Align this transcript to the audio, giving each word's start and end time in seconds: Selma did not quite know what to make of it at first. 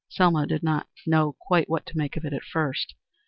Selma 0.09 0.47
did 0.47 0.63
not 0.63 0.87
quite 1.05 1.05
know 1.05 1.35
what 1.67 1.85
to 1.85 1.95
make 1.95 2.17
of 2.17 2.25
it 2.25 2.33
at 2.33 2.41
first. 2.43 2.95